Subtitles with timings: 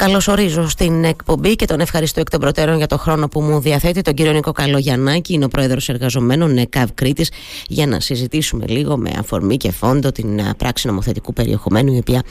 [0.00, 4.00] Καλωσορίζω στην εκπομπή και τον ευχαριστώ εκ των προτέρων για τον χρόνο που μου διαθέτει
[4.00, 7.30] τον κύριο Νίκο Καλογιαννάκη, είναι ο πρόεδρος εργαζομένων ΕΚΑΒ Κρήτης,
[7.68, 12.22] για να συζητήσουμε λίγο με αφορμή και φόντο την πράξη νομοθετικού περιεχομένου η οποία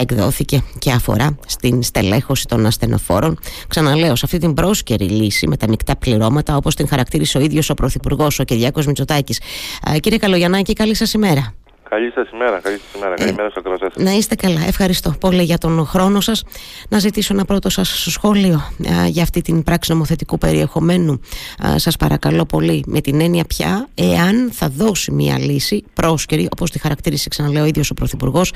[0.00, 3.38] εκδόθηκε και αφορά στην στελέχωση των ασθενοφόρων.
[3.68, 7.70] Ξαναλέω, σε αυτή την πρόσκαιρη λύση με τα μεικτά πληρώματα, όπως την χαρακτήρισε ο ίδιος
[7.70, 9.40] ο Πρωθυπουργός, ο Κυριάκος Μητσοτάκης.
[10.00, 11.54] Κύριε Καλογιαννάκη, καλή σας ημέρα.
[11.90, 13.14] Καλή σας ημέρα, καλή σας ημέρα.
[13.14, 13.90] Καλημέρα στο κροτέ.
[13.96, 14.60] Να είστε καλά.
[14.66, 16.44] Ευχαριστώ πολύ για τον χρόνο σας.
[16.88, 21.20] Να ζητήσω ένα πρώτο σας σχόλιο α, για αυτή την πράξη νομοθετικού περιεχομένου.
[21.76, 26.78] Σας παρακαλώ πολύ, με την έννοια πια, εάν θα δώσει μια λύση πρόσκαιρη, όπως τη
[26.78, 28.52] χαρακτήρισε ξαναλέω ο ίδιος ο Πρωθυπουργός,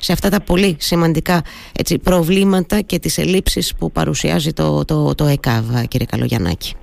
[0.00, 1.42] σε αυτά τα πολύ σημαντικά
[1.78, 6.74] έτσι, προβλήματα και τις ελλείψεις που παρουσιάζει το, το, το ΕΚΑΒ, κύριε Καλογιαννάκη.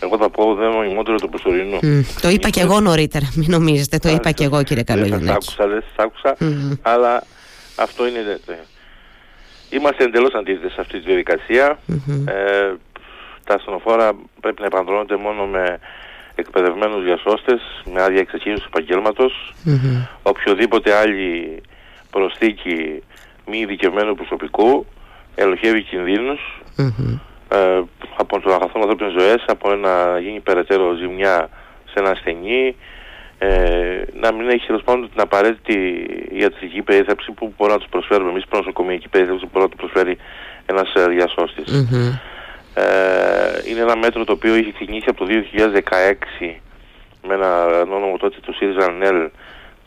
[0.00, 1.78] Εγώ θα πω δεν νοημότερο το προσωρινό.
[1.82, 3.98] Mm, το είπα και εγώ νωρίτερα, μην νομίζετε.
[3.98, 5.26] Το είπα και εγώ κύριε Καλογιαννάκη.
[5.26, 6.78] Δεν σας άκουσα, δεν σας άκουσα, mm.
[6.82, 7.22] αλλά
[7.76, 8.40] αυτό είναι...
[9.70, 11.78] Είμαστε εντελώς αντίθετες σε αυτή τη διαδικασία.
[11.88, 12.24] Mm-hmm.
[12.28, 12.74] Ε,
[13.44, 15.78] τα ασθενοφόρα πρέπει να επανδρώνονται μόνο με
[16.34, 17.60] εκπαιδευμένους διασώστες,
[17.92, 19.54] με άδεια εξεχείρισης επαγγέλματος.
[19.66, 20.06] Mm-hmm.
[20.22, 21.60] Οποιοδήποτε άλλη
[22.10, 23.02] προσθήκη
[23.46, 24.86] μη ειδικευμένου προσωπικού
[25.34, 26.40] ελοχεύει κινδύνους.
[26.78, 27.82] Mm-hmm ε,
[28.16, 31.48] από το να χαθούν ανθρώπινες ζωές, από να γίνει περαιτέρω ζημιά
[31.84, 32.76] σε ένα ασθενή,
[33.38, 38.30] ε, να μην έχει τέλος πάντων την απαραίτητη ιατρική περίθαλψη που μπορούμε να τους προσφέρουμε
[38.30, 40.16] εμείς, προνοσοκομιακή περίθαλψη που μπορεί να τους προσφέρει
[40.66, 41.64] ένας ε, διασώστης.
[41.68, 42.18] Mm-hmm.
[42.74, 45.30] Ε, είναι ένα μέτρο το οποίο είχε ξεκινήσει από το
[46.40, 46.54] 2016
[47.26, 49.28] με ένα νόμο τότε του ΣΥΡΙΖΑ ΝΕΛ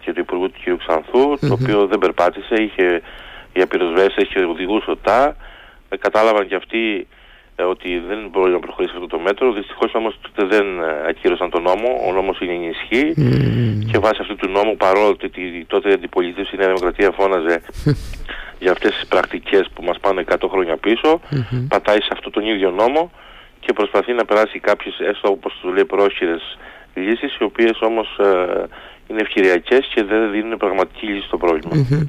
[0.01, 0.77] και του Υπουργού του κ.
[0.77, 1.47] Ξανθού, mm-hmm.
[1.47, 3.01] το οποίο δεν περπάτησε, είχε
[3.53, 5.35] για πυροσβέσει, είχε οδηγούς οτά.
[5.89, 7.18] Ε, κατάλαβαν και αυτοί ε,
[7.67, 9.53] ότι δεν μπορεί να προχωρήσει αυτό το μέτρο.
[9.53, 11.87] Δυστυχώς όμως τότε δεν ε, ακύρωσαν τον νόμο.
[12.07, 13.91] Ο νόμος είναι ενισχύ mm.
[13.91, 17.61] και βάσει αυτού του νόμου, παρόλο ότι τότε η αντιπολίτευση η Νέα Δημοκρατία φώναζε
[18.63, 21.65] για αυτές τις πρακτικές που μας πάνε 100 χρόνια πίσω, mm-hmm.
[21.67, 23.11] πατάει σε αυτό τον ίδιο νόμο
[23.59, 26.57] και προσπαθεί να περάσει κάποιες έστω όπως τους λέει πρόχειρες
[26.93, 28.63] λύσεις, οι οποίες όμως ε,
[29.07, 31.71] είναι ευκαιριακές και δεν δίνουν πραγματική λύση στο πρόβλημα.
[31.75, 32.07] Mm-hmm.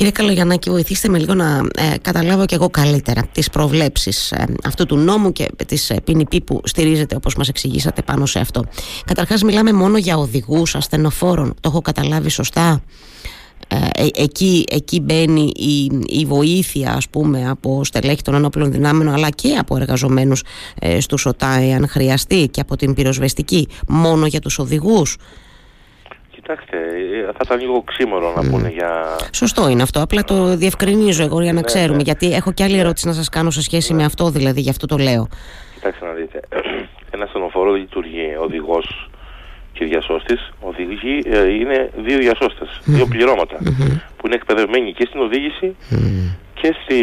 [0.00, 4.86] Κύριε Καλογιαννάκη, βοηθήστε με λίγο να ε, καταλάβω και εγώ καλύτερα τις προβλέψεις ε, αυτού
[4.86, 8.64] του νόμου και της ε, ποινική που στηρίζεται, όπως μας εξηγήσατε, πάνω σε αυτό.
[9.04, 11.54] Καταρχάς, μιλάμε μόνο για οδηγούς ασθενοφόρων.
[11.60, 12.82] Το έχω καταλάβει σωστά;
[13.68, 19.30] Ε, εκεί, εκεί μπαίνει η, η βοήθεια ας πούμε από στελέχη των ενόπλων δυνάμεων αλλά
[19.30, 20.42] και από εργαζομένους
[20.78, 25.16] ε, στους ΟΤΑΕ αν χρειαστεί και από την πυροσβεστική μόνο για τους οδηγούς;
[26.50, 29.16] Κοιτάξτε, ε, θα ήταν λίγο ξύμορο να πούνε για.
[29.32, 30.02] Σωστό είναι αυτό.
[30.02, 31.96] Απλά το διευκρινίζω εγώ για να ναι, ξέρουμε.
[31.96, 32.02] Ναι.
[32.02, 34.86] Γιατί έχω και άλλη ερώτηση να σας κάνω σε σχέση με αυτό, δηλαδή, γι' αυτό
[34.86, 35.28] το λέω.
[35.74, 36.40] Κοιτάξτε να δείτε.
[37.14, 39.10] Ένας στενοφόρος λειτουργεί οδηγός
[39.72, 40.52] και διασώστης.
[40.60, 43.56] Οδηγεί ε, είναι δύο διασώστες, δύο πληρώματα
[44.16, 45.76] που είναι εκπαιδευμένοι και στην οδήγηση
[46.60, 46.98] και στη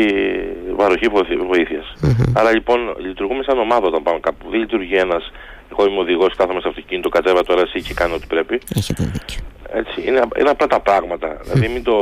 [0.75, 1.07] παροχή
[1.47, 1.93] βοήθειας.
[2.33, 4.49] Άρα λοιπόν λειτουργούμε σαν ομάδα όταν πάμε κάπου.
[4.49, 5.31] Δεν λειτουργεί ένας
[5.77, 8.59] εγώ είμαι οδηγός, κάθομαι στο αυτοκίνητο, κατέβα τώρα εσύ και κάνω ό,τι πρέπει.
[8.75, 9.39] Έχετε δίκιο.
[9.71, 11.37] Έτσι, είναι, είναι απλά τα πράγματα.
[11.37, 11.41] Mm.
[11.43, 11.95] Δηλαδή, μην το.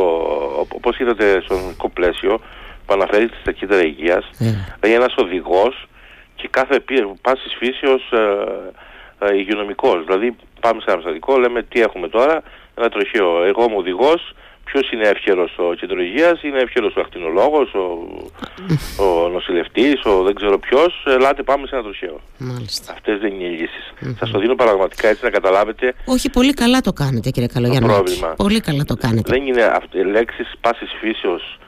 [0.75, 2.39] Όπως είδατε στο νομικό πλαίσιο
[2.85, 4.35] που αναφέρει στα κέντρα υγείας, mm.
[4.79, 5.87] δηλαδή ένας οδηγός
[6.35, 6.83] και κάθε
[7.21, 10.03] πάση φύσεως ε, ε, υγειονομικός.
[10.05, 12.43] Δηλαδή, πάμε σε ένα περιστατικό, λέμε τι έχουμε τώρα,
[12.75, 13.43] ένα τροχείο.
[13.43, 14.33] Εγώ είμαι οδηγός,
[14.65, 17.85] Ποιος είναι εύχερο ο κέντρο υγεία, είναι εύχερο ο ακτινολόγος, ο,
[19.03, 21.03] ο νοσηλευτής, ο δεν ξέρω ποιος.
[21.07, 22.19] Ελάτε, πάμε σε ένα τροχαίο.
[22.91, 23.83] Αυτές δεν είναι οι λύσει.
[24.01, 24.15] Mm-hmm.
[24.19, 25.93] Σας το δίνω πραγματικά έτσι να καταλάβετε.
[26.05, 27.87] Όχι, πολύ καλά το κάνετε, κύριε Καλογιάννη.
[27.87, 28.33] πρόβλημα.
[28.37, 29.31] Πολύ καλά το κάνετε.
[29.33, 29.71] Δεν είναι
[30.11, 31.59] λέξεις πάσης φύσεως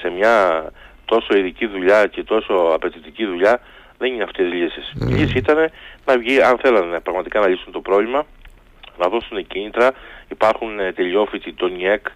[0.00, 0.64] σε μια
[1.04, 3.60] τόσο ειδική δουλειά και τόσο απαιτητική δουλειά.
[3.98, 4.92] Δεν είναι αυτές οι λύσεις.
[5.00, 5.10] Mm.
[5.10, 5.70] Η λύση ήταν
[6.04, 8.26] να βγει, αν θέλανε πραγματικά να λύσουν το πρόβλημα,
[8.98, 9.92] να δώσουν κίνητρα.
[10.28, 12.06] Υπάρχουν ε, τελειόφοιτοι, τον ΙΕΚ,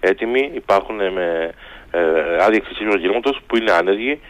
[0.00, 1.50] έτοιμοι, υπάρχουν με
[1.90, 2.00] ε,
[2.44, 4.20] άδεια εξησύγου που είναι άνεργοι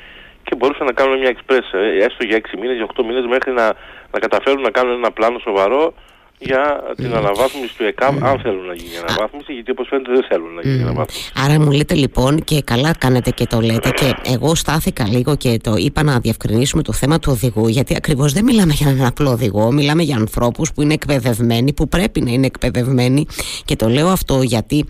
[0.43, 3.53] και μπορούσαν να κάνουν μια εξπρές ε, έστω για 6 μήνες, για 8 μήνες μέχρι
[3.53, 3.67] να,
[4.13, 5.95] να καταφέρουν να κάνουν ένα πλάνο σοβαρό
[6.43, 10.55] για την αναβάθμιση του ΕΚΑΜ, αν θέλουν να γίνει αναβάθμιση, γιατί όπως φαίνεται δεν θέλουν
[10.55, 11.31] να γίνει αναβάθμιση.
[11.35, 15.59] Άρα μου λέτε λοιπόν, και καλά κάνετε και το λέτε, και εγώ στάθηκα λίγο και
[15.63, 19.31] το είπα να διευκρινίσουμε το θέμα του οδηγού, γιατί ακριβώς δεν μιλάμε για έναν απλό
[19.31, 23.27] οδηγό, μιλάμε για ανθρώπους που είναι εκπαιδευμένοι, που πρέπει να είναι εκπαιδευμένοι.
[23.65, 24.85] Και το λέω αυτό γιατί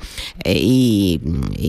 [0.45, 1.11] ε, η,
[1.59, 1.69] η,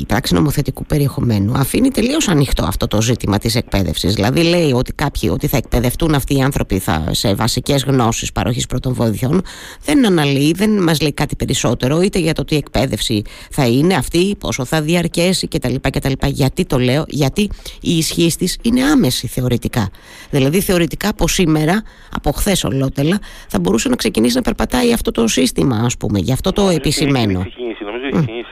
[0.00, 4.14] η πράξη νομοθετικού περιεχομένου αφήνει τελείως ανοιχτό αυτό το ζήτημα της εκπαίδευσης.
[4.14, 8.66] Δηλαδή λέει ότι κάποιοι ότι θα εκπαιδευτούν αυτοί οι άνθρωποι θα, σε βασικές γνώσεις παροχής
[8.66, 9.42] πρωτοβουλίας των βοηθειών
[9.84, 14.36] δεν αναλύει, δεν μας λέει κάτι περισσότερο είτε για το τι εκπαίδευση θα είναι αυτή,
[14.38, 15.74] πόσο θα διαρκέσει κτλ.
[15.80, 16.12] κτλ.
[16.26, 17.50] Γιατί το λέω, γιατί
[17.80, 19.90] η ισχύ της είναι άμεση θεωρητικά.
[20.30, 21.82] Δηλαδή θεωρητικά από σήμερα,
[22.16, 26.32] από χθες ολότελα, θα μπορούσε να ξεκινήσει να περπατάει αυτό το σύστημα, ας πούμε, γι'
[26.32, 27.32] αυτό το επισημένο.
[27.32, 28.48] Νομίζω έχει ξεκινήσει, νομίζω έχει ξεκινήσει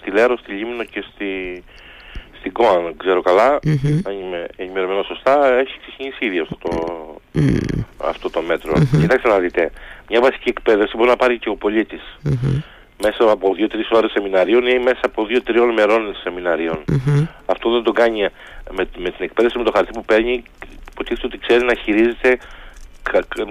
[0.00, 1.24] στη Λέρο, στη Λίμνο και στη,
[2.42, 4.00] λογιστικό, αν ξέρω καλά, mm-hmm.
[4.06, 6.70] αν είμαι ενημερωμένος σωστά, έχει ξεκινήσει ήδη αυτό το,
[7.34, 7.84] mm.
[8.04, 8.72] αυτό το μέτρο.
[8.76, 9.00] Mm-hmm.
[9.00, 9.70] Κοιτάξτε να δείτε,
[10.08, 12.02] μια βασική εκπαίδευση μπορεί να πάρει και ο πολίτης.
[12.24, 12.62] Mm-hmm.
[13.02, 16.84] Μέσα από 2-3 ώρες σεμιναρίων ή μέσα από 2-3 μερών σεμιναρίων.
[16.92, 17.26] Mm-hmm.
[17.46, 18.20] Αυτό δεν το κάνει
[18.70, 20.42] με, με την εκπαίδευση, με το χαρτί που παίρνει,
[20.94, 22.38] που ότι ξέρει να χειρίζεται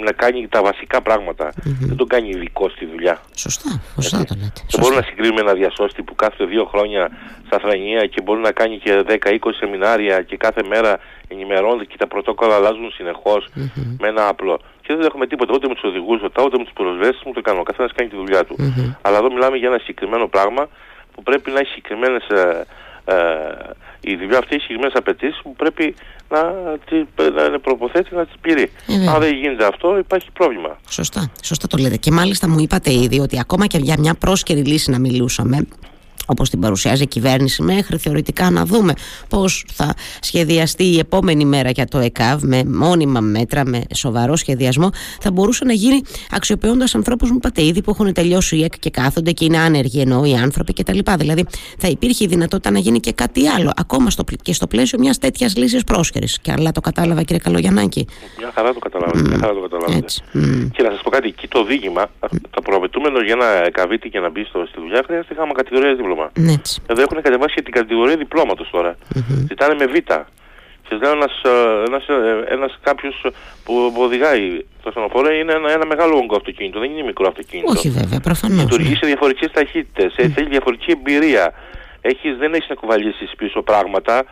[0.03, 1.49] να κάνει τα βασικά πράγματα.
[1.49, 1.87] Mm-hmm.
[1.89, 3.21] Δεν τον κάνει ειδικό στη δουλειά.
[3.35, 4.61] Σωστά, σωστά το λέτε.
[4.69, 7.09] Δεν μπορούμε να συγκρίνουμε ένα διασώστη που κάθε δύο χρόνια
[7.45, 12.07] στα Θρανία και μπορεί να κάνει και 10-20 σεμινάρια και κάθε μέρα ενημερώνεται και τα
[12.07, 13.95] πρωτόκολλα αλλάζουν συνεχώς mm-hmm.
[13.99, 14.59] με ένα απλό.
[14.81, 17.61] Και δεν έχουμε τίποτα ούτε με τους οδηγούς, ούτε με τους προσβέστες, ούτε το κάνουμε.
[17.61, 18.55] Ο καθένας κάνει τη δουλειά του.
[18.59, 18.95] Mm-hmm.
[19.01, 20.67] Αλλά εδώ μιλάμε για ένα συγκεκριμένο πράγμα
[21.13, 22.23] που πρέπει να έχει συγκεκριμένες
[23.05, 25.95] ε, ε, η δουλειά αυτή έχει συγκεκριμένες απαιτήσεις που πρέπει
[26.29, 26.43] να,
[27.31, 28.71] να είναι προποθέτει να τις πληρεί.
[28.87, 30.77] Ε, Αν δεν γίνεται αυτό, υπάρχει πρόβλημα.
[30.89, 31.97] Σωστά, σωστά το λέτε.
[31.97, 35.67] Και μάλιστα μου είπατε ήδη ότι ακόμα και για μια πρόσκαιρη λύση να μιλούσαμε,
[36.31, 38.93] όπως την παρουσιάζει η κυβέρνηση μέχρι θεωρητικά να δούμε
[39.29, 44.89] πώς θα σχεδιαστεί η επόμενη μέρα για το ΕΚΑΒ με μόνιμα μέτρα, με σοβαρό σχεδιασμό
[45.21, 46.01] θα μπορούσε να γίνει
[46.31, 49.99] αξιοποιώντας ανθρώπους μου είπατε ήδη που έχουν τελειώσει η ΕΚ και κάθονται και είναι άνεργοι
[49.99, 50.99] εννοώ οι άνθρωποι κτλ.
[51.17, 51.45] Δηλαδή
[51.77, 55.17] θα υπήρχε η δυνατότητα να γίνει και κάτι άλλο ακόμα στο, και στο πλαίσιο μιας
[55.17, 58.07] τέτοιας λύσης πρόσχερης και αλλά το κατάλαβα κύριε Καλογιαννάκη.
[58.37, 59.35] Μια χαρά το καταλάβατε.
[59.35, 59.39] Mm.
[59.39, 60.05] Χαρά το καταλάβατε.
[60.33, 60.67] Mm.
[60.73, 62.09] Και να σας πω κάτι, εκεί το δίγημα,
[62.55, 66.20] τα προαπαιτούμενο για να καβίτη και να μπει στο, στη δουλειά χρειάζεται γάμα κατηγορία δίπλωμα.
[66.33, 66.55] Ναι,
[66.87, 68.95] Εδώ έχουν κατεβάσει και την κατηγορία διπλώματος τώρα.
[69.15, 69.45] Mm-hmm.
[69.47, 69.93] Ζητάνε με β.
[70.87, 73.25] Και ζητάνε ένας, ε, ένας, ε, ένας κάποιος
[73.63, 77.71] που οδηγάει το στενοφόρο είναι ένα, ένα μεγάλο όγκο αυτοκίνητο, δεν είναι μικρό αυτοκίνητο.
[77.71, 78.61] Όχι βέβαια, προφανώς.
[78.61, 78.95] Λειτουργεί ναι.
[78.95, 80.23] σε διαφορετικές ταχύτητες, mm.
[80.23, 81.53] έχει διαφορετική εμπειρία.
[82.01, 84.23] Έχεις, δεν έχεις να κουβαλήσεις πίσω πράγματα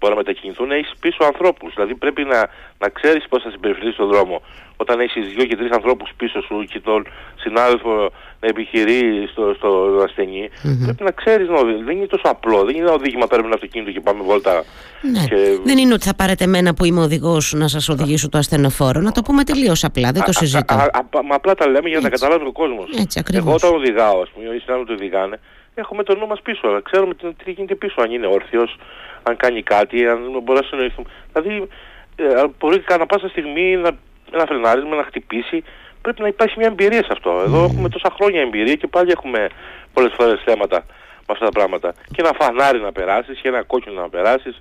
[0.00, 1.74] μπορεί να μετακινηθούν, έχεις πίσω ανθρώπους.
[1.74, 2.48] Δηλαδή πρέπει να,
[2.78, 4.42] να ξέρεις πώς θα συμπεριφερθείς στον δρόμο.
[4.76, 7.06] Όταν έχεις δύο και τρεις ανθρώπους πίσω σου και τον
[7.36, 8.10] συνάδελφο
[8.40, 10.84] να επιχειρεί στο, στο ασθενή, mm-hmm.
[10.84, 12.64] πρέπει να ξέρεις να Δεν είναι τόσο απλό.
[12.64, 14.64] Δεν είναι ένα οδήγημα παίρνουμε ένα αυτοκίνητο και πάμε βόλτα.
[15.02, 15.24] Ναι.
[15.28, 15.58] Και...
[15.64, 19.00] Δεν είναι ότι θα πάρετε εμένα που είμαι οδηγός να σας οδηγήσω το ασθενοφόρο.
[19.00, 20.10] Να το πούμε τελείως απλά.
[20.12, 20.74] Δεν το συζητώ.
[20.74, 22.88] Α, α, μα απλά τα λέμε για να καταλάβει ο κόσμος.
[23.32, 25.40] Εγώ όταν οδηγάω, ας πούμε, οι συνάδελφοι του οδηγάνε,
[25.80, 26.60] έχουμε το νου μας πίσω.
[26.68, 28.00] Αλλά ξέρουμε τι γίνεται πίσω.
[28.02, 28.76] Αν είναι όρθιος,
[29.22, 31.08] αν κάνει κάτι, αν μπορεί να συνοηθούμε.
[31.32, 31.68] Δηλαδή,
[32.16, 33.90] ε, μπορεί να πάσα στιγμή να,
[34.32, 35.64] ένα φρενάρισμα να χτυπήσει.
[36.02, 37.42] Πρέπει να υπάρχει μια εμπειρία σε αυτό.
[37.46, 39.48] Εδώ έχουμε τόσα χρόνια εμπειρία και πάλι έχουμε
[39.92, 40.84] πολλές φορές θέματα
[41.26, 41.92] με αυτά τα πράγματα.
[42.12, 44.60] Και ένα φανάρι να περάσεις και ένα κόκκινο να περάσεις.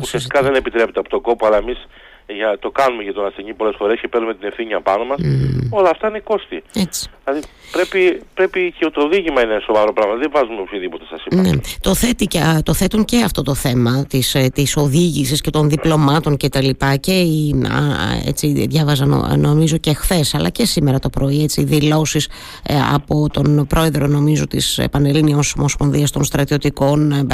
[0.00, 1.86] Ουσιαστικά δεν επιτρέπεται από τον κόπο, αλλά εμείς
[2.26, 5.68] για, το κάνουμε για τον ασθενή πολλές φορές και παίρνουμε την ευθύνη απάνω μας, mm.
[5.70, 6.62] όλα αυτά είναι κόστη.
[6.74, 7.10] Έτσι.
[7.24, 11.40] Δηλαδή πρέπει, πρέπει και το οδήγημα είναι σοβαρό πράγμα, δεν βάζουμε οποιοδήποτε σας είπα.
[11.42, 11.50] Ναι.
[11.80, 15.68] Το, θέτει και, το θέτουν και αυτό το θέμα της, ε, της οδήγησης και των
[15.68, 17.54] διπλωμάτων και τα λοιπά και η,
[18.26, 19.06] έτσι διάβαζα
[19.36, 22.28] νομίζω και χθες, αλλά και σήμερα το πρωί έτσι δηλώσεις
[22.66, 27.26] ε, από τον πρόεδρο νομίζω της Πανελλήνιας Ομοσπονδίας των Στρατιωτικών ε,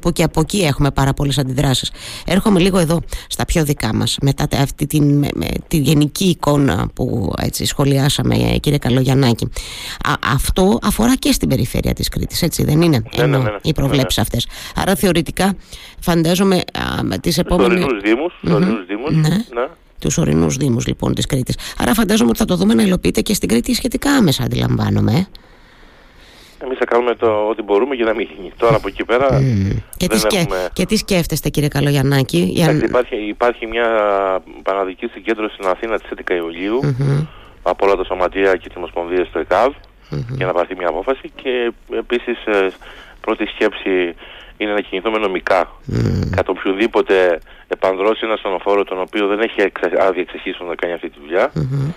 [0.00, 1.92] που και από εκεί έχουμε πάρα πολλές αντιδράσεις.
[2.26, 7.32] Έρχομαι λίγο εδώ στα πιο δικά μας μετά αυτή την, με, τη γενική εικόνα που
[7.42, 9.48] έτσι σχολιάσαμε ε, κύριε Καλογιαννάκη
[10.32, 14.18] αυτό αφορά και στην περιφέρεια της Κρήτης έτσι δεν είναι; Ναι, ναι, ναι, οι προβλέψεις
[14.18, 15.54] αυτές άρα θεωρητικά
[16.00, 18.86] φαντάζομαι α, τις επόμενες στους δήμους, mm-hmm.
[18.88, 19.28] δήμους ναι.
[19.28, 19.68] ναι.
[19.98, 23.34] Τους ορεινούς δήμους λοιπόν της Κρήτης Άρα φαντάζομαι ότι θα το δούμε να υλοποιείται και
[23.34, 25.26] στην Κρήτη σχετικά άμεσα αντιλαμβάνομαι ε.
[26.64, 28.52] Εμείς θα κάνουμε το ό,τι μπορούμε για να μην γίνει.
[28.56, 29.28] Τώρα από εκεί πέρα.
[29.30, 29.76] Mm.
[29.96, 30.38] Και, τι σκέ...
[30.38, 30.68] έχουμε...
[30.72, 32.70] και τι σκέφτεστε, κύριε Καλογιαννάκη; Για...
[32.70, 33.88] Υπάρχει, υπάρχει μια
[34.62, 37.26] παναδική συγκέντρωση στην Αθήνα της 11 Ιουλίου mm-hmm.
[37.62, 39.72] από όλα τα σωματεία και τις ομοσπονδίες του ΕΚΑΒ
[40.10, 40.36] mm-hmm.
[40.36, 41.32] για να πάρθει μια απόφαση.
[41.42, 42.68] Και επίσης ε,
[43.20, 44.14] πρώτη σκέψη
[44.56, 45.72] είναι να κινηθούμε νομικά.
[45.92, 46.28] Mm.
[46.36, 51.18] Κατά οποιοδήποτε επανδρώσει ένα στενοφόρο τον οποίο δεν έχει άδεια εξεχήσεων να κάνει αυτή τη
[51.20, 51.92] δουλειά, mm-hmm.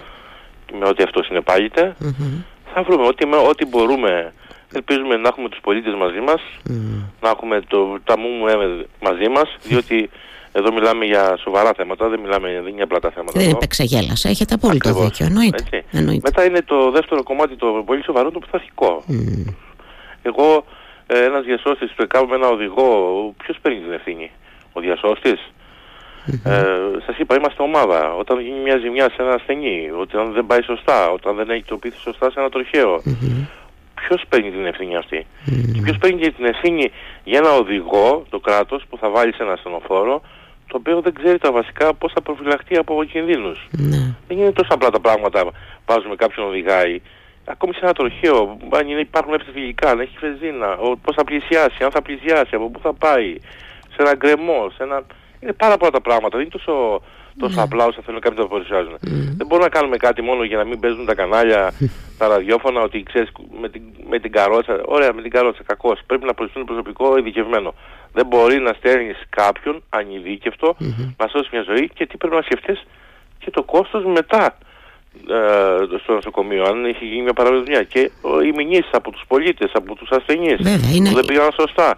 [0.80, 2.44] με ό,τι αυτό συνεπάγεται, mm-hmm.
[2.74, 4.34] θα βρούμε ό,τι, ό,τι μπορούμε
[4.74, 6.72] Ελπίζουμε να έχουμε τους πολίτες μαζί μας, mm.
[7.22, 8.30] να έχουμε το, τα μου
[9.02, 10.10] μαζί μας, διότι
[10.52, 13.32] εδώ μιλάμε για σοβαρά θέματα, δεν μιλάμε, δεν είναι απλά τα θέματα.
[13.40, 15.10] Δεν είναι επεξαγέλασα, έχετε απόλυτο Ακριβώς.
[15.10, 15.84] δίκιο, εννοείται.
[15.92, 16.22] εννοείται.
[16.24, 19.04] Μετά είναι το δεύτερο κομμάτι το πολύ σοβαρό, το πειθαρχικό.
[19.10, 19.54] Mm.
[20.22, 20.66] Εγώ,
[21.08, 22.88] ε, ένας διασώστης που έκαμε με ένα οδηγό,
[23.44, 24.32] ποιος παίρνει την ευθύνη,
[24.74, 25.40] ο διασώστης;
[26.28, 26.52] Mm-hmm.
[26.52, 26.64] Ε,
[27.06, 28.16] σας είπα, είμαστε ομάδα.
[28.16, 31.78] Όταν γίνει μια ζημιά σε ένα ασθενή, όταν δεν πάει σωστά, όταν δεν έχει το
[31.78, 33.61] πίθη σωστά σε ένα τροχαίο, mm-hmm
[34.12, 35.72] ποιος παίρνει την ευθύνη αυτή; Mm.
[35.74, 36.92] Και ποιος παίρνει την ευθύνη
[37.24, 40.22] για ένα οδηγό, το κράτος, που θα βάλει σε ένα ασθενοφόρο,
[40.68, 43.68] το οποίο δεν ξέρει τα βασικά πώς θα προφυλαχτεί από κινδύνους.
[43.78, 44.16] Mm.
[44.28, 45.40] Δεν είναι τόσο απλά τα πράγματα.
[45.86, 47.02] Βάζουμε κάποιον οδηγάει.
[47.46, 50.68] Ακόμη σε ένα τροχαίο, αν είναι, υπάρχουν ευθυγικά, αν έχει φεζίνα,
[51.02, 53.36] πώς θα πλησιάσει, αν θα πλησιάσει, από πού θα πάει,
[53.94, 55.04] σε ένα γκρεμό, σε ένα...
[55.40, 56.38] Είναι πάρα πολλά τα πράγματα.
[56.38, 57.02] Δεν είναι τόσο
[57.40, 57.62] τόσο ναι.
[57.62, 58.98] απλά όσο θέλουν κάποιοι να το παρουσιάζουν.
[59.38, 61.74] Δεν μπορούμε να κάνουμε κάτι μόνο για να μην παίζουν τα κανάλια,
[62.20, 63.30] τα ραδιόφωνα, ότι ξέρεις
[63.62, 64.82] με την, με την καρότσα.
[64.86, 65.98] Ωραία, με την καρότσα, κακό.
[66.06, 67.74] Πρέπει να προσφέρουν προσωπικό ειδικευμένο.
[68.14, 70.76] Δεν μπορεί να στέλνεις κάποιον ανειδίκευτο
[71.18, 72.84] να σώσει μια ζωή και τι πρέπει να σκεφτείς;
[73.40, 74.58] Και το κόστος μετά
[75.14, 78.12] ε, στο νοσοκομείο, αν έχει γίνει μια παραδοσία και
[78.46, 80.58] οι μηνύσεις από τους πολίτες, από τους ασθενείς
[81.10, 81.98] που δεν πήγαν σωστά.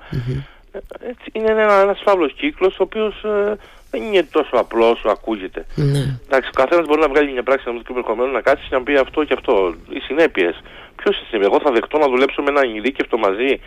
[0.99, 3.57] Έτσι, είναι ένα, ένας φαύλος κύκλος ο οποίος ε,
[3.93, 5.65] δεν είναι τόσο απλό όσο ακούγεται.
[5.75, 6.03] Ναι.
[6.25, 8.93] Εντάξει, ο καθένας μπορεί να βγάλει μια πράξη νομικού περιεχομένου να κάτσει και να πει
[8.95, 9.75] αυτό και αυτό.
[9.89, 10.55] Οι συνέπειες.
[10.95, 13.59] Ποιος είναι, εγώ θα δεχτώ να δουλέψω με ένα ειδίκευτο μαζί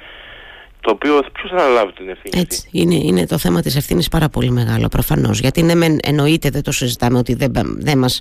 [0.87, 2.41] το οποίο ποιος θα αναλάβει την ευθύνη.
[2.43, 2.69] Έτσι.
[2.71, 5.41] Είναι, είναι το θέμα της ευθύνης πάρα πολύ μεγάλο προφανώς.
[5.41, 8.21] Γιατί ναι, μεν, εννοείται δεν το συζητάμε ότι δεν, δεν, μας,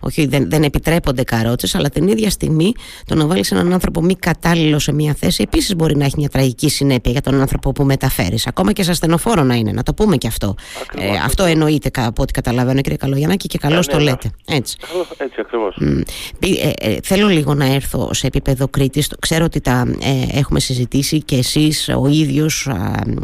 [0.00, 2.72] όχι, δεν, δεν επιτρέπονται καρότσες, αλλά την ίδια στιγμή
[3.06, 6.28] το να βάλεις έναν άνθρωπο μη κατάλληλο σε μια θέση επίσης μπορεί να έχει μια
[6.28, 8.46] τραγική συνέπεια για τον άνθρωπο που μεταφέρεις.
[8.46, 10.54] Ακόμα και σε ασθενοφόρο να είναι, να το πούμε και αυτό.
[10.98, 14.30] ε, αυτό εννοείται από ό,τι καταλαβαίνω, κύριε Καλογιαννάκη, και καλώς ναι, το ναι, λέτε.
[14.44, 14.76] Έτσι,
[15.16, 15.76] έτσι ακριβώς.
[16.40, 19.10] Ε, ε, θέλω λίγο να έρθω σε επίπεδο Κρήτης.
[19.18, 22.68] Ξέρω ότι τα ε, έχουμε συζητήσει και εσείς, ο ίδιος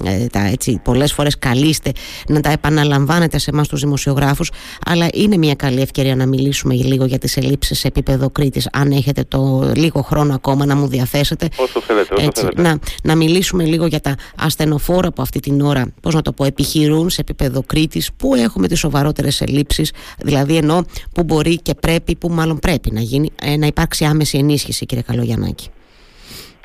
[0.05, 1.93] ε, τα, έτσι, πολλές φορές καλείστε
[2.29, 4.51] να τα επαναλαμβάνετε σε εμάς τους δημοσιογράφους
[4.87, 8.91] αλλά είναι μια καλή ευκαιρία να μιλήσουμε λίγο για τις ελλείψεις σε επίπεδο Κρήτης αν
[8.91, 11.49] έχετε το λίγο χρόνο ακόμα να μου διαθέσετε.
[11.57, 15.93] Όσο θέλετε, όσο έτσι, Να, να μιλήσουμε λίγο για τα ασθενοφόρα που αυτή την ώρα
[16.01, 20.85] πώς να το πω, επιχειρούν σε επίπεδο Κρήτης που έχουμε τις σοβαρότερες ελλείψεις δηλαδή ενώ
[21.15, 25.03] που μπορεί και πρέπει, που μάλλον πρέπει να γίνει ε, να υπάρξει άμεση ενίσχυση κύριε
[25.03, 25.69] Καλογιαννάκη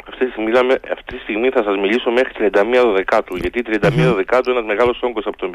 [0.09, 0.51] αυτή τη, στιγμή,
[0.97, 4.15] αυτή τη στιγμή θα σας μιλήσω μέχρι 31 Δεκάτου, γιατί 31 mm-hmm.
[4.15, 5.49] Δεκάτου ένας μεγάλος όγκος από τους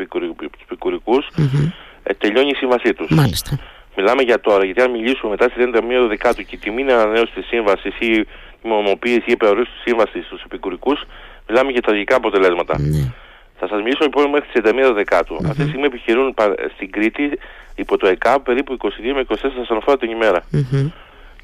[0.65, 1.73] επικουρικούς mm-hmm.
[2.03, 3.11] ε, τελειώνει η σύμβασή τους.
[3.11, 3.59] Μάλιστα.
[3.97, 7.33] Μιλάμε για τώρα, γιατί αν μιλήσουμε μετά στις 31 Δεκάτου και η τιμή είναι ανανέωση
[7.35, 8.27] της σύμβασης ή
[8.63, 11.03] η μονοποίηση ή επεωρήση της σύμβασης στους επικουρικούς,
[11.49, 12.75] μιλάμε για τραγικά αποτελέσματα.
[12.79, 13.13] Mm-hmm.
[13.59, 15.35] Θα σας μιλήσω λοιπόν μέχρι τις 31 Δεκάτου.
[15.35, 15.49] Mm-hmm.
[15.49, 16.35] Αυτή τη στιγμή επιχειρούν
[16.75, 17.39] στην Κρήτη
[17.75, 20.41] υπό το ΕΚΑΠ περίπου 22 με 24 ασθενοφόρα την ημέρα.
[20.53, 20.91] Mm-hmm.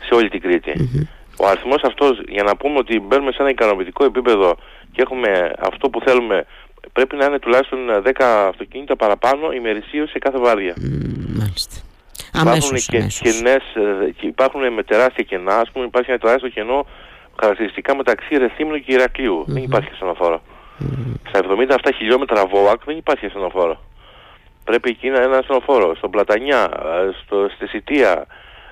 [0.06, 0.72] Σε όλη την Κρήτη.
[0.76, 1.17] Mm-hmm.
[1.38, 4.56] Ο αριθμός αυτός, για να πούμε ότι μπαίνουμε σε ένα ικανοποιητικό επίπεδο
[4.92, 6.46] και έχουμε αυτό που θέλουμε,
[6.92, 10.74] πρέπει να είναι τουλάχιστον 10 αυτοκίνητα παραπάνω ημερησίως σε κάθε βάρδια.
[11.38, 11.76] μάλιστα.
[12.40, 16.86] Υπάρχουν και κενές, ε, υπάρχουν με τεράστια κενά, ας πούμε υπάρχει ένα τεράστιο κενό
[17.40, 19.44] χαρακτηριστικά μεταξύ Ρεθύμνου και Ηρακλείου.
[19.46, 20.40] Δεν υπάρχει ασθενοφόρο.
[21.28, 23.80] Στα 77 χιλιόμετρα ΒΟΑΚ δεν υπάρχει ασθενοφόρο.
[24.64, 25.94] Πρέπει εκεί να είναι ένα ασθενοφόρο.
[25.94, 28.26] Στον Πλατανιά, ε, στο, στη Σιτία,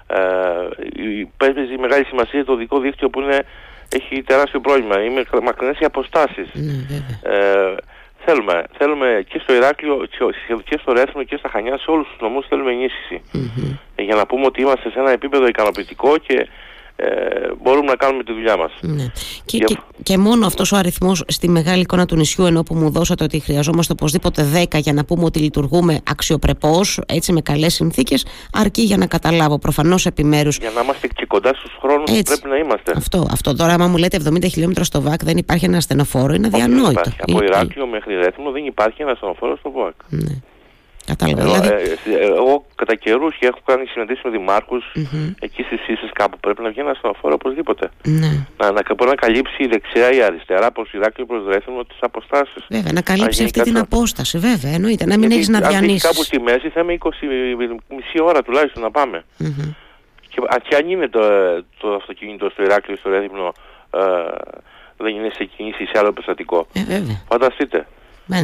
[0.07, 3.45] ε, παίζει μεγάλη σημασία το δικό δίκτυο που είναι,
[3.97, 5.03] έχει τεράστιο πρόβλημα.
[5.03, 6.49] Είναι μακρινές οι αποστάσεις.
[6.55, 7.75] Ναι, ε,
[8.25, 10.07] θέλουμε, θέλουμε και στο Ηράκλειο
[10.65, 12.73] και στο Ρέθμο και στα Χανιά σε όλους τους νομούς θέλουμε
[13.95, 16.49] ε, για να πούμε ότι είμαστε σε ένα επίπεδο ικανοποιητικό και
[16.97, 17.07] ε,
[17.63, 18.73] μπορούμε να κάνουμε τη δουλειά μας.
[18.81, 19.13] Ναι.
[19.45, 22.91] Και, και, και, μόνο αυτός ο αριθμός στη μεγάλη εικόνα του νησιού ενώ που μου
[22.91, 28.27] δώσατε ότι χρειαζόμαστε οπωσδήποτε 10 για να πούμε ότι λειτουργούμε αξιοπρεπώς έτσι με καλές συνθήκες
[28.53, 30.57] αρκεί για να καταλάβω προφανώς επιμέρους.
[30.57, 32.93] Για να είμαστε και κοντά στους χρόνους που πρέπει να είμαστε.
[32.97, 36.47] Αυτό, αυτό τώρα άμα μου λέτε 70 χιλιόμετρα στο ΒΑΚ δεν υπάρχει ένα στενοφόρο είναι
[36.47, 37.11] αδιανόητο.
[37.21, 39.95] Από Ηράκλειο μέχρι Ρέθμο δεν υπάρχει ένα στενοφόρο στο ΒΑΚ.
[40.09, 40.41] Ναι.
[41.07, 41.43] Κατάλαβα.
[41.43, 41.91] Εγώ, δηλαδή...
[42.05, 45.35] ε, εγώ κατά καιρούς και έχω κάνει συναντήσεις με δημάρχους mm-hmm.
[45.41, 47.91] εκεί στις ίσε κάπου πρέπει να βγει ένας στενοφόρο οπωσδήποτε.
[48.03, 48.47] Ναι.
[48.59, 51.99] Να, να μπορεί να καλύψει η δεξιά ή η αριστερά από Ηράκλειο προς Ρέθινο τις
[52.01, 52.65] αποστάσεις.
[52.69, 54.73] Βέβαια, να καλύψει αυτή την απόσταση, βέβαια.
[54.73, 56.03] Εννοείται, να μην έχεις να διανύσεις.
[56.03, 57.11] κάπου στη μέση θα είμαι 20
[57.89, 59.25] μισή ώρα τουλάχιστον να πάμε.
[59.41, 59.75] Mm-hmm.
[60.29, 61.21] Και, και αν είναι το,
[61.79, 63.53] το αυτοκίνητο στο Ηράκλειο, στο Ρέθινο,
[63.91, 64.01] ε,
[64.97, 66.67] δεν είναι σε κίνηση σε άλλο περιστατικό.
[66.73, 67.23] Ε, βέβαια.
[67.29, 67.87] Φανταστείτε.
[68.27, 68.39] Ναι.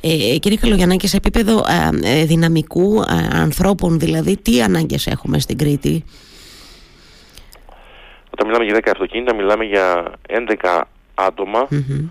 [0.00, 1.64] Ε, κύριε Καλογιαννάκη, σε επίπεδο
[2.04, 6.04] ε, δυναμικού ανθρώπων, δηλαδή, τι ανάγκες έχουμε στην Κρήτη;
[8.30, 10.12] Όταν μιλάμε για 10 αυτοκίνητα, μιλάμε για
[10.62, 10.80] 11
[11.14, 12.08] άτομα mm-hmm.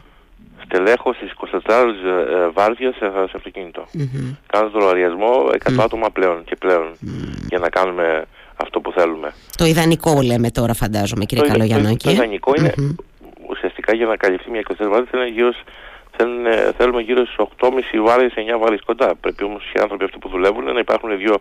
[0.64, 1.32] στελέχος στις
[1.68, 3.88] 24 ε, βάρδιες σε, σε αυτοκίνητο.
[3.94, 4.36] Mm-hmm.
[4.48, 6.92] Κάνοντας το λογαριασμό 100 άτομα πλέον και πλέον
[7.50, 9.34] για να κάνουμε αυτό που θέλουμε.
[9.58, 11.98] Το ιδανικό λέμε τώρα φαντάζομαι κύριε το, Καλογιαννάκη.
[11.98, 12.74] Το, το, ιδανικό είναι
[13.50, 15.54] ουσιαστικά για να καλυφθεί μια 24 βάρδια θέλει γύρω
[16.20, 19.16] θέλουν, θέλουμε γύρω στις 8,5 βάρες, 9 βάρες κοντά.
[19.16, 21.36] Πρέπει όμως οι άνθρωποι αυτοί που δουλεύουν να υπάρχουν δύο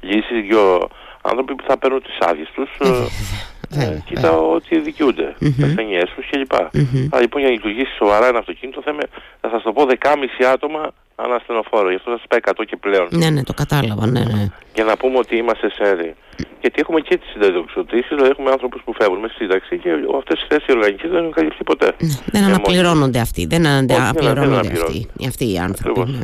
[0.00, 0.88] λύσεις, δύο
[1.22, 2.70] άνθρωποι που θα παίρνουν τις άδειες τους.
[2.80, 5.64] Ε, ε, κοίτα ότι δικαιούνται, mm-hmm.
[5.64, 6.52] ασθενειές τους κλπ.
[6.52, 7.08] Mm-hmm.
[7.10, 8.94] Αλλά λοιπόν για να λειτουργήσει σοβαρά ένα αυτοκίνητο θα,
[9.40, 10.90] θα σας το πω 10,5 άτομα
[11.22, 11.88] ανά ασθενοφόρο.
[11.90, 13.08] Γι' αυτό σας είπα 100 και πλέον.
[13.10, 14.44] Ναι, ναι, το κατάλαβα, ναι, ναι.
[14.74, 16.14] Για να πούμε ότι είμαστε σε
[16.60, 20.46] Γιατί έχουμε και τις συνταξιοδοτήσει, δηλαδή έχουμε άνθρωπους που φεύγουν με σύνταξη και αυτές τι
[20.48, 21.94] θέσεις οργανικέ δεν έχουν καλυφθεί ποτέ.
[21.98, 23.46] Ναι, δεν αναπληρώνονται αυτοί.
[23.46, 26.10] Δεν αναπληρώνονται αυτοί, αυτοί οι άνθρωποι.
[26.10, 26.22] Ναι.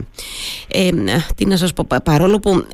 [0.68, 0.90] Ε,
[1.36, 2.66] τι να σας πω, παρόλο που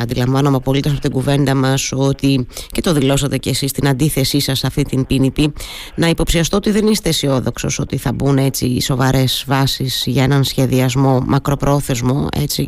[0.00, 4.58] αντιλαμβάνομαι απολύτως από την κουβέντα μας ότι και το δηλώσατε κι εσείς στην αντίθεσή σας
[4.58, 5.52] σε αυτή την ποινική,
[5.94, 10.44] να υποψιαστώ ότι δεν είστε αισιόδοξος ότι θα μπουν έτσι οι σοβαρές βάσεις για έναν
[10.44, 12.28] σχεδιασμό μακροπρόθεσμο.
[12.36, 12.66] Έτσι,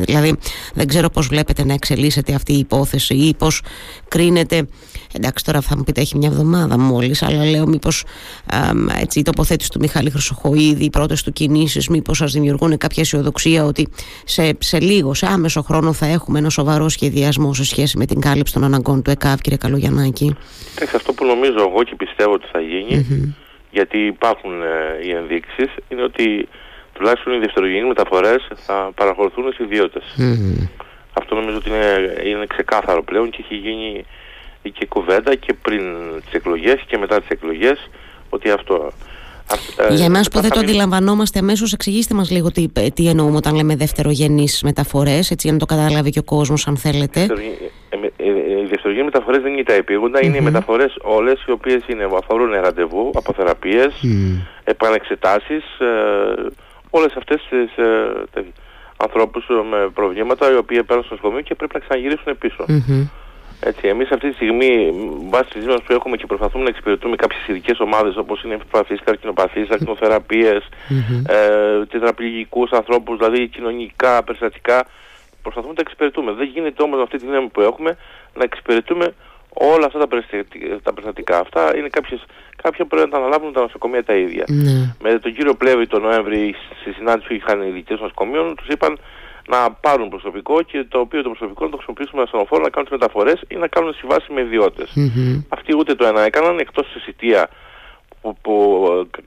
[0.00, 0.36] δηλαδή,
[0.74, 3.62] δεν ξέρω πώς βλέπετε να εξελίσσεται αυτή η υπόθεση ή πώς
[4.08, 4.66] κρίνεται.
[5.12, 8.04] Εντάξει, τώρα θα μου πείτε έχει μια εβδομάδα μόλις, αλλά λέω μήπως
[9.14, 13.88] η τοποθέτηση του Μιχάλη Χρυσοχοίδη, οι πρώτες του κινήσεις, μήπως σας δημιουργούν κάποια αισιοδοξία ότι
[14.24, 18.20] σε, σε λίγο, σε άμεσο χρόνο θα έχουμε ένα σοβαρό σχεδιασμό σε σχέση με την
[18.20, 20.36] κάλυψη των αναγκών του ΕΚΑΒ, κύριε Καλογιαννάκη.
[20.76, 23.34] Εντάξει, αυτό που νομίζω εγώ και πιστεύω ότι θα γίνει,
[23.70, 26.48] γιατί υπάρχουν ε, οι ενδείξεις, είναι ότι
[26.98, 30.04] τουλάχιστον οι δευτερογενείς μεταφορές θα παραχωρηθούν σε ιδιώτες.
[31.12, 34.04] Αυτό νομίζω ότι είναι, είναι ξεκάθαρο πλέον και έχει γίνει
[34.72, 35.82] και κουβέντα και πριν
[36.24, 37.88] τις εκλογές και μετά τις εκλογές
[38.30, 38.92] ότι αυτό...
[39.88, 43.54] Ε, Για εμάς που δεν το αντιλαμβανόμαστε αμέσως, εξηγήστε μας λίγο τι, τι εννοούμε όταν
[43.54, 47.20] λέμε δευτερογενείς μεταφορές, έτσι για να το καταλάβει και ο κόσμος, αν θέλετε.
[47.20, 47.24] Ε,
[47.90, 51.82] ε, οι δευτερογενείς μεταφορές δεν είναι τα επίγοντα, είναι οι μεταφορές όλες οι οποίες
[52.18, 54.06] αφορούν ραντεβού, αποθεραπείες, mm.
[54.64, 55.64] επανεξετάσεις,
[56.90, 57.72] όλες αυτές τις
[58.96, 62.64] ανθρώπους με προβλήματα οι οποίοι πέρασαν στο νοσοκομείο και πρέπει να ξαναγυρίσουν πίσω.
[62.68, 63.08] Mm-hmm.
[63.60, 64.92] Έτσι, εμείς αυτή τη στιγμή,
[65.30, 69.70] βάσει της που έχουμε και προσπαθούμε να εξυπηρετούμε κάποιες ειδικές ομάδες όπως είναι ευπαθείς, καρκινοπαθείς,
[69.70, 71.30] ακτινοθεραπείες, mm-hmm.
[71.30, 74.86] ε, τετραπληγικούς ανθρώπους, δηλαδή κοινωνικά, περιστατικά,
[75.42, 76.32] προσπαθούμε να τα εξυπηρετούμε.
[76.32, 77.96] Δεν γίνεται όμως με αυτή τη δύναμη που έχουμε
[78.34, 79.14] να εξυπηρετούμε
[79.54, 79.98] όλα αυτά
[80.82, 81.38] τα περιστατικά.
[81.38, 82.24] Αυτά είναι κάποιες,
[82.62, 84.44] κάποια που πρέπει να τα αναλάβουν τα νοσοκομεία τα ίδια.
[84.48, 84.94] Ναι.
[85.02, 88.98] Με τον κύριο Πλεύρη τον Νοέμβρη στη συνάντηση που είχαν οι ειδικέ νοσοκομείων, τους είπαν
[89.48, 92.98] να πάρουν προσωπικό και το οποίο το προσωπικό να το χρησιμοποιήσουμε ασθενοφόρο να κάνουν τις
[92.98, 94.92] μεταφορές ή να κάνουν συμβάσει με ιδιώτες.
[94.96, 95.44] Mm-hmm.
[95.48, 97.48] Αυτοί ούτε το ένα έκαναν εκτός της εισιτία
[98.20, 98.54] που, που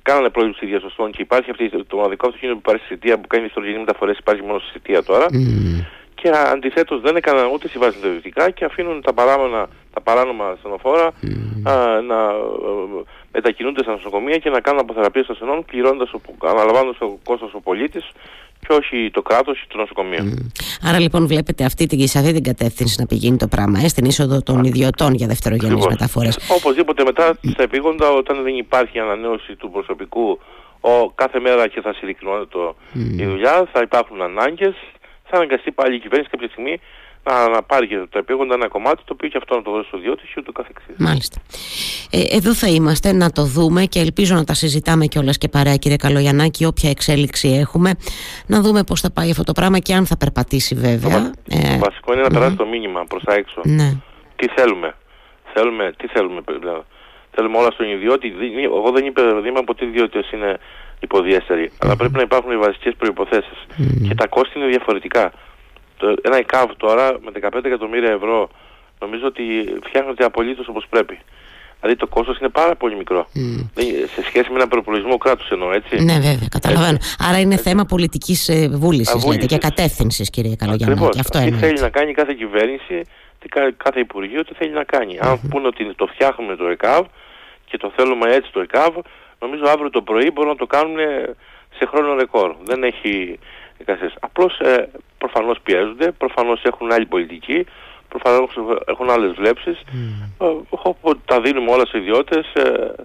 [0.01, 3.45] κάνανε πρόληψη διασωστών και υπάρχει αυτή το μοναδικό αυτοκίνητο που υπάρχει στη εισιτία που κάνει
[3.45, 5.25] ιστορική μεταφορές, υπάρχει μόνο στη εισιτία τώρα.
[5.31, 11.11] Mm και αντιθέτως δεν έκαναν ούτε συμβάσεις ιδιωτικά και αφήνουν τα, παράνομα, τα παράνομα ασθενοφόρα
[11.11, 11.69] mm.
[11.69, 16.11] α, να ε, μετακινούνται στα νοσοκομεία και να κάνουν αποθεραπείες ασθενών πληρώνοντας,
[16.43, 18.11] αναλαμβάνοντας το κόστος ο πολίτης
[18.59, 20.23] και όχι το κράτος ή το νοσοκομείο.
[20.23, 20.45] Mm.
[20.87, 24.05] Άρα λοιπόν βλέπετε αυτή την, σε αυτή την κατεύθυνση να πηγαίνει το πράγμα, ε, στην
[24.05, 26.39] είσοδο των ιδιωτών για δευτερογενείς μεταφορές.
[26.57, 30.39] Οπωσδήποτε μετά στα επίγοντα όταν δεν υπάρχει ανανέωση του προσωπικού
[30.81, 32.57] ο, κάθε μέρα και θα συρρυκνώνεται
[32.93, 33.19] mm.
[33.19, 34.75] η δουλειά, θα υπάρχουν ανάγκες,
[35.31, 36.79] θα αναγκαστεί πάλι η κυβέρνηση κάποια στιγμή
[37.23, 39.87] να, να πάρει και το επίγοντα ένα κομμάτι το οποίο και αυτό να το δώσει
[39.87, 40.95] στο διότι και ούτω καθεξής.
[40.97, 41.37] Μάλιστα.
[42.11, 45.75] Ε, εδώ θα είμαστε να το δούμε και ελπίζω να τα συζητάμε κιόλας και παρέα
[45.75, 47.91] κύριε Καλογιαννάκη όποια εξέλιξη έχουμε
[48.47, 51.21] να δούμε πώς θα πάει αυτό το πράγμα και αν θα περπατήσει βέβαια.
[51.21, 53.61] Το, ε, βασικό είναι να περάσει το μήνυμα προς τα έξω.
[53.63, 53.89] Ναι.
[54.35, 54.95] Τι θέλουμε;
[55.53, 55.93] θέλουμε.
[55.97, 56.41] Τι θέλουμε.
[57.35, 58.33] Θέλουμε όλα στον ιδιώτη.
[58.63, 60.59] Εγώ δεν είπα, δεν είπα ποτέ ιδιώτης είναι
[61.01, 61.71] υποδιέστερη.
[61.79, 63.59] Αλλά πρέπει να υπάρχουν οι βασικές προϋποθέσεις.
[64.07, 65.31] Και τα κόστη είναι διαφορετικά.
[65.97, 68.49] Το, ένα ΕΚΑΒ τώρα με 15 εκατομμύρια ευρώ
[68.99, 69.43] νομίζω ότι
[69.83, 71.19] φτιάχνεται απολύτως όπως πρέπει.
[71.81, 73.27] Δηλαδή το κόστος είναι πάρα πολύ μικρό.
[74.15, 76.03] Σε σχέση με ένα προπολογισμό κράτους εννοώ, έτσι.
[76.03, 76.97] Ναι, βέβαια, καταλαβαίνω.
[77.19, 77.69] Άρα είναι έτσι.
[77.69, 81.19] θέμα πολιτικής ε, βούλησης, λέτε, και κατεύθυνσης, κύριε Καλογιαννάκη.
[81.19, 83.01] Αυτό τι θέλει να κάνει κάθε κυβέρνηση,
[83.39, 85.17] τι, κάθε Υπουργείο, τι θέλει να κάνει.
[85.21, 87.05] Αν πούνε ότι το φτιάχνουμε το ΕΚΑΒ
[87.65, 88.93] και το θέλουμε έτσι το ΕΚΑΒ,
[89.41, 90.97] νομίζω αύριο το πρωί μπορούν να το κάνουν
[91.77, 92.55] σε χρόνο ρεκόρ.
[92.63, 93.39] Δεν έχει
[93.77, 94.13] εικασίες.
[94.19, 97.65] Απλώς ε, προφανώς πιέζονται, προφανώς έχουν άλλη πολιτική,
[98.09, 98.51] προφανώς
[98.85, 99.81] έχουν άλλες βλέψεις.
[100.39, 100.65] Mm.
[101.05, 102.95] Ε, τα δίνουμε όλα σε ιδιώτες, ε,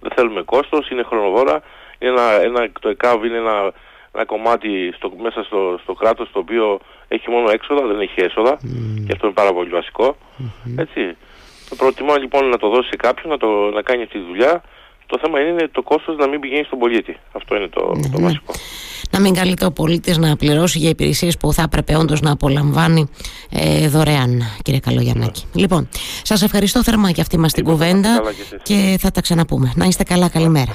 [0.00, 1.62] δεν θέλουμε κόστος, είναι χρονοβόρα.
[1.98, 3.72] Είναι ένα, ένα, το ΕΚΑΒ είναι ένα,
[4.12, 6.78] ένα κομμάτι στο, μέσα στο, στο κράτος το οποίο
[7.08, 9.04] έχει μόνο έξοδα, δεν έχει έσοδα mm.
[9.06, 10.16] και αυτό είναι πάρα πολύ βασικό.
[10.16, 10.74] Mm-hmm.
[10.78, 11.16] Έτσι.
[11.76, 14.62] Προτιμώ λοιπόν να το δώσει σε κάποιον να, το, να κάνει αυτή τη δουλειά
[15.06, 17.16] το θέμα είναι το κόστος να μην πηγαίνει στον πολίτη.
[17.32, 17.80] Αυτό είναι το,
[18.12, 18.24] το ναι.
[18.24, 18.52] βασικό.
[19.10, 23.10] Να μην καλείται ο πολίτης να πληρώσει για υπηρεσίες που θα έπρεπε όντως να απολαμβάνει
[23.50, 25.44] ε, δωρεάν, κύριε Καλογιαννάκη.
[25.52, 25.60] Ναι.
[25.60, 25.88] Λοιπόν,
[26.22, 28.22] σας ευχαριστώ θερμά για αυτή μας την κουβέντα
[28.62, 29.72] και, και θα τα ξαναπούμε.
[29.76, 30.74] Να είστε καλά, καλημέρα.